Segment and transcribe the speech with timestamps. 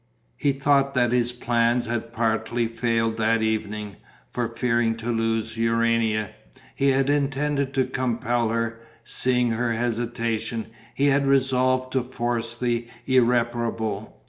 [0.35, 3.97] He thought that his plans had partly failed that evening,
[4.31, 6.31] for, fearing to lose Urania,
[6.73, 12.87] he had intended to compel her; seeing her hesitation, he had resolved to force the
[13.05, 14.17] irreparable.